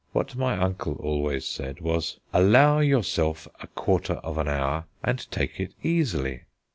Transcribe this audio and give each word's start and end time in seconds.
What 0.13 0.35
my 0.35 0.57
uncle 0.57 0.95
always 0.95 1.45
said 1.47 1.79
was: 1.79 2.19
"Allow 2.33 2.79
yourself 2.79 3.47
a 3.61 3.67
quarter 3.67 4.13
of 4.15 4.39
an 4.39 4.47
hour, 4.47 4.85
and 5.03 5.29
take 5.29 5.59
it 5.59 5.75
easily." 5.83 6.45